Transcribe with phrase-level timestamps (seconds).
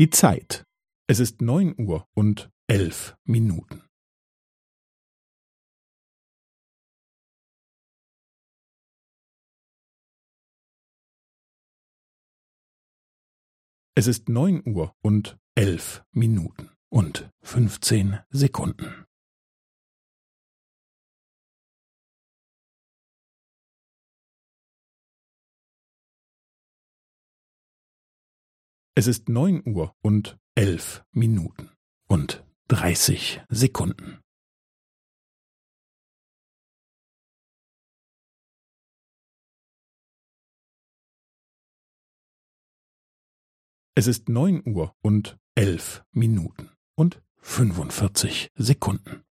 [0.00, 0.64] Die Zeit.
[1.10, 3.82] Es ist neun Uhr und elf Minuten.
[13.94, 19.04] Es ist neun Uhr und elf Minuten und fünfzehn Sekunden.
[29.00, 31.70] Es ist neun Uhr und elf Minuten
[32.06, 34.20] und dreißig Sekunden.
[43.94, 49.24] Es ist neun Uhr und elf Minuten und fünfundvierzig Sekunden.